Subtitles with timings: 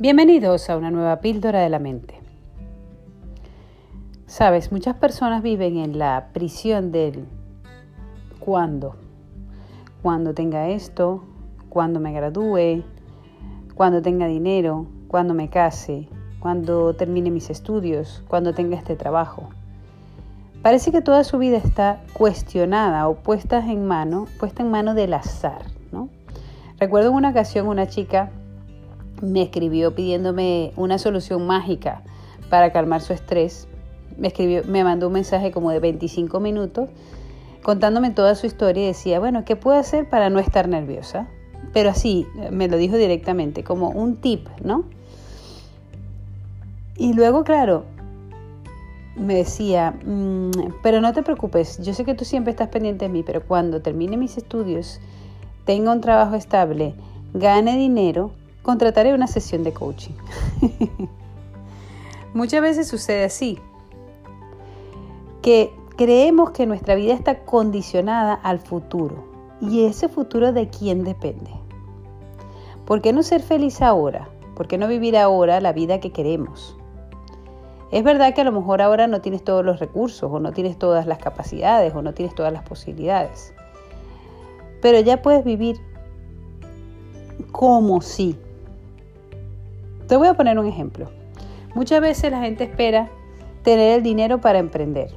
[0.00, 2.20] Bienvenidos a una nueva píldora de la mente.
[4.26, 7.26] Sabes, muchas personas viven en la prisión del
[8.38, 8.94] cuándo.
[10.00, 11.24] Cuando tenga esto,
[11.68, 12.84] cuando me gradúe,
[13.74, 19.48] cuando tenga dinero, cuando me case, cuando termine mis estudios, cuando tenga este trabajo.
[20.62, 25.12] Parece que toda su vida está cuestionada o puesta en mano, puesta en mano del
[25.12, 26.08] azar, ¿no?
[26.78, 28.30] Recuerdo en una ocasión una chica
[29.22, 32.02] me escribió pidiéndome una solución mágica
[32.50, 33.68] para calmar su estrés.
[34.16, 36.90] Me, escribió, me mandó un mensaje como de 25 minutos
[37.62, 41.28] contándome toda su historia y decía, bueno, ¿qué puedo hacer para no estar nerviosa?
[41.72, 44.84] Pero así, me lo dijo directamente, como un tip, ¿no?
[46.96, 47.84] Y luego, claro,
[49.16, 50.50] me decía, mm,
[50.82, 53.82] pero no te preocupes, yo sé que tú siempre estás pendiente de mí, pero cuando
[53.82, 55.00] termine mis estudios,
[55.64, 56.94] tenga un trabajo estable,
[57.34, 58.32] gane dinero,
[58.68, 60.12] contrataré una sesión de coaching.
[62.34, 63.58] Muchas veces sucede así,
[65.40, 69.24] que creemos que nuestra vida está condicionada al futuro
[69.62, 71.50] y ese futuro de quién depende.
[72.84, 74.28] ¿Por qué no ser feliz ahora?
[74.54, 76.76] ¿Por qué no vivir ahora la vida que queremos?
[77.90, 80.78] Es verdad que a lo mejor ahora no tienes todos los recursos o no tienes
[80.78, 83.54] todas las capacidades o no tienes todas las posibilidades,
[84.82, 85.80] pero ya puedes vivir
[87.50, 88.36] como si
[90.08, 91.10] te voy a poner un ejemplo.
[91.74, 93.10] Muchas veces la gente espera
[93.62, 95.10] tener el dinero para emprender.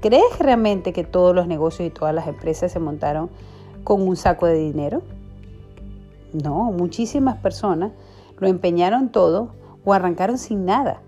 [0.00, 3.30] ¿Crees realmente que todos los negocios y todas las empresas se montaron
[3.84, 5.02] con un saco de dinero?
[6.32, 7.92] No, muchísimas personas
[8.38, 9.50] lo empeñaron todo
[9.84, 11.02] o arrancaron sin nada.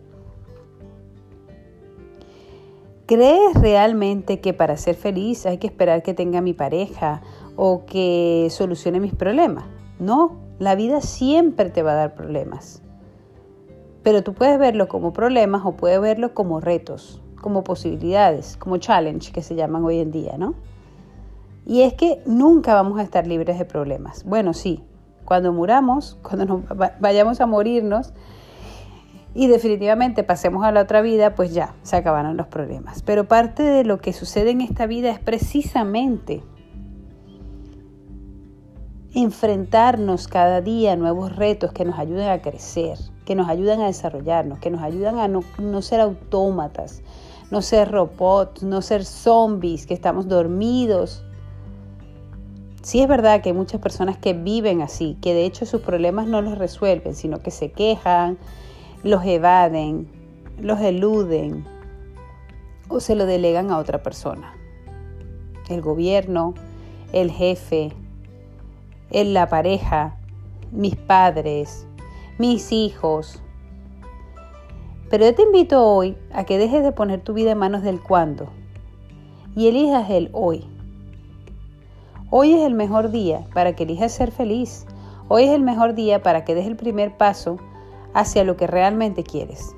[3.07, 7.23] ¿Crees realmente que para ser feliz hay que esperar que tenga mi pareja
[7.57, 9.65] o que solucione mis problemas?
[9.99, 12.83] No, la vida siempre te va a dar problemas.
[14.05, 19.33] Pero tú puedes verlo como problemas o puedes verlo como retos, como posibilidades, como challenge
[19.33, 20.55] que se llaman hoy en día, ¿no?
[21.67, 24.25] Y es que nunca vamos a estar libres de problemas.
[24.25, 24.85] Bueno, sí,
[25.25, 26.63] cuando muramos, cuando nos
[27.01, 28.13] vayamos a morirnos
[29.35, 33.03] y definitivamente pasemos a la otra vida, pues ya, se acabaron los problemas.
[33.03, 36.45] Pero parte de lo que sucede en esta vida es precisamente
[39.15, 43.87] enfrentarnos cada día a nuevos retos que nos ayuden a crecer, que nos ayudan a
[43.87, 47.03] desarrollarnos, que nos ayudan a no, ser autómatas,
[47.51, 51.25] no ser robots, no ser zombies, que estamos dormidos.
[52.83, 56.27] Sí es verdad que hay muchas personas que viven así, que de hecho sus problemas
[56.27, 58.37] no los resuelven, sino que se quejan,
[59.03, 60.09] los evaden,
[60.61, 61.65] los eluden
[62.89, 64.55] o se lo delegan a otra persona.
[65.71, 66.53] El gobierno,
[67.13, 67.93] el jefe,
[69.11, 70.19] la pareja,
[70.73, 71.87] mis padres,
[72.39, 73.41] mis hijos.
[75.09, 78.01] Pero yo te invito hoy a que dejes de poner tu vida en manos del
[78.01, 78.49] cuándo
[79.55, 80.67] y elijas el hoy.
[82.31, 84.87] Hoy es el mejor día para que elijas ser feliz.
[85.29, 87.59] Hoy es el mejor día para que des el primer paso
[88.15, 89.77] hacia lo que realmente quieres.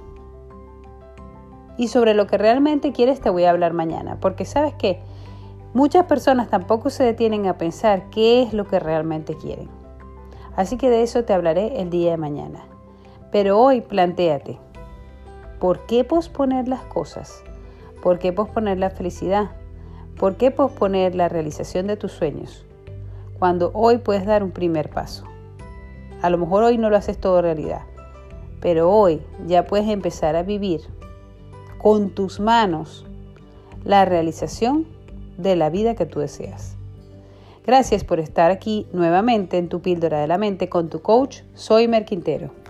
[1.77, 5.00] Y sobre lo que realmente quieres te voy a hablar mañana, porque sabes que
[5.75, 9.69] muchas personas tampoco se detienen a pensar qué es lo que realmente quieren.
[10.56, 12.65] Así que de eso te hablaré el día de mañana.
[13.31, 14.59] Pero hoy plantéate,
[15.61, 17.44] ¿por qué posponer las cosas?
[18.03, 19.50] ¿Por qué posponer la felicidad?
[20.19, 22.65] ¿Por qué posponer la realización de tus sueños?
[23.39, 25.25] Cuando hoy puedes dar un primer paso.
[26.22, 27.83] A lo mejor hoy no lo haces todo realidad,
[28.61, 30.81] pero hoy ya puedes empezar a vivir
[31.77, 33.05] con tus manos
[33.84, 34.87] la realización
[35.37, 36.75] de la vida que tú deseas.
[37.66, 41.88] Gracias por estar aquí nuevamente en tu píldora de la mente con tu coach, soy
[41.88, 42.66] Mer Quintero.